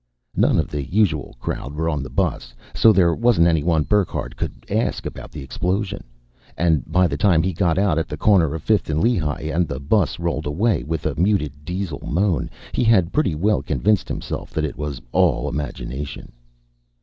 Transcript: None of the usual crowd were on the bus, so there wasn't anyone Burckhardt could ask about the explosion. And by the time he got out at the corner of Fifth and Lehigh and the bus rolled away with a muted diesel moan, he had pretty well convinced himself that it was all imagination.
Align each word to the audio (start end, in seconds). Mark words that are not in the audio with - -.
None 0.35 0.57
of 0.57 0.67
the 0.71 0.83
usual 0.83 1.35
crowd 1.39 1.75
were 1.75 1.87
on 1.87 2.01
the 2.01 2.09
bus, 2.09 2.55
so 2.73 2.91
there 2.91 3.13
wasn't 3.13 3.45
anyone 3.45 3.83
Burckhardt 3.83 4.35
could 4.35 4.65
ask 4.67 5.05
about 5.05 5.29
the 5.31 5.43
explosion. 5.43 6.03
And 6.57 6.91
by 6.91 7.05
the 7.05 7.17
time 7.17 7.43
he 7.43 7.53
got 7.53 7.77
out 7.77 7.99
at 7.99 8.07
the 8.07 8.17
corner 8.17 8.55
of 8.55 8.63
Fifth 8.63 8.89
and 8.89 8.99
Lehigh 8.99 9.51
and 9.53 9.67
the 9.67 9.79
bus 9.79 10.17
rolled 10.17 10.47
away 10.47 10.81
with 10.81 11.05
a 11.05 11.13
muted 11.21 11.53
diesel 11.65 12.01
moan, 12.03 12.49
he 12.71 12.83
had 12.83 13.13
pretty 13.13 13.35
well 13.35 13.61
convinced 13.61 14.07
himself 14.09 14.49
that 14.55 14.65
it 14.65 14.75
was 14.75 14.99
all 15.11 15.47
imagination. 15.47 16.31